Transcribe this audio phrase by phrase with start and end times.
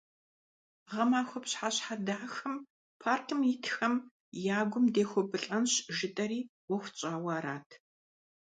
[0.91, 2.55] Гъэмахуэ пщыхьэщхьэ дахэм
[3.01, 3.93] паркым итхэм
[4.55, 7.69] я гум дехуэбылӀэнщ жытӀэри, Ӏуэху тщӀауэ арат.